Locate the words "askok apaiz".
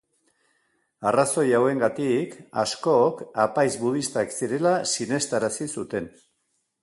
2.63-3.69